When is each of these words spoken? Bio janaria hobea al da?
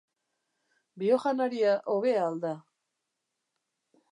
Bio 1.03 1.19
janaria 1.25 1.75
hobea 1.97 2.25
al 2.31 2.41
da? 2.47 2.57